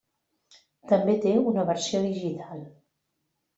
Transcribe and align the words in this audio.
També 0.93 1.15
té 1.27 1.35
una 1.53 1.67
versió 1.69 2.01
digital. 2.09 2.67